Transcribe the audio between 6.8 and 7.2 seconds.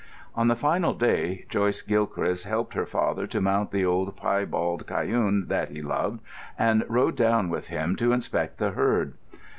rode